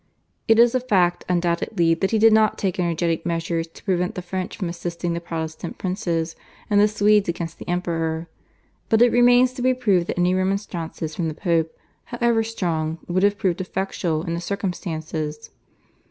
[0.47, 4.23] It is a fact undoubtedly that he did not take energetic measures to prevent the
[4.23, 6.35] French from assisting the Protestant princes
[6.71, 8.27] and the Swedes against the Emperor,
[8.89, 13.21] but it remains to be proved that any remonstrances from the Pope, however strong, would
[13.21, 15.51] have proved effectual in the circumstances.